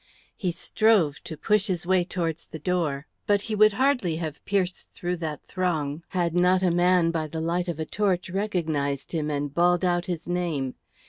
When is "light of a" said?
7.39-7.85